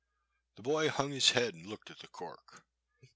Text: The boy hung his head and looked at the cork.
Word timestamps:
The 0.55 0.63
boy 0.63 0.89
hung 0.89 1.11
his 1.11 1.29
head 1.29 1.53
and 1.53 1.67
looked 1.67 1.91
at 1.91 1.99
the 1.99 2.07
cork. 2.07 2.63